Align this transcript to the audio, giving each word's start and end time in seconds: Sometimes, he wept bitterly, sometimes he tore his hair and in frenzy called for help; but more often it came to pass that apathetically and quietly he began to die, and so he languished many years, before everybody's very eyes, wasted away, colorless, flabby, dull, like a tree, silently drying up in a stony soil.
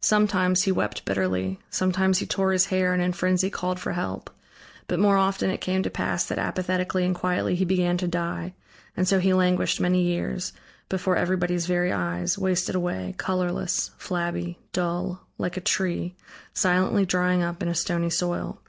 Sometimes, 0.00 0.64
he 0.64 0.72
wept 0.72 1.04
bitterly, 1.04 1.60
sometimes 1.70 2.18
he 2.18 2.26
tore 2.26 2.50
his 2.50 2.66
hair 2.66 2.92
and 2.92 3.00
in 3.00 3.12
frenzy 3.12 3.48
called 3.48 3.78
for 3.78 3.92
help; 3.92 4.28
but 4.88 4.98
more 4.98 5.16
often 5.16 5.50
it 5.50 5.60
came 5.60 5.84
to 5.84 5.88
pass 5.88 6.26
that 6.26 6.36
apathetically 6.40 7.04
and 7.06 7.14
quietly 7.14 7.54
he 7.54 7.64
began 7.64 7.96
to 7.98 8.08
die, 8.08 8.54
and 8.96 9.06
so 9.06 9.20
he 9.20 9.32
languished 9.32 9.80
many 9.80 10.02
years, 10.02 10.52
before 10.88 11.14
everybody's 11.14 11.66
very 11.66 11.92
eyes, 11.92 12.36
wasted 12.36 12.74
away, 12.74 13.14
colorless, 13.18 13.92
flabby, 13.98 14.58
dull, 14.72 15.28
like 15.38 15.56
a 15.56 15.60
tree, 15.60 16.16
silently 16.52 17.06
drying 17.06 17.44
up 17.44 17.62
in 17.62 17.68
a 17.68 17.74
stony 17.76 18.10
soil. 18.10 18.60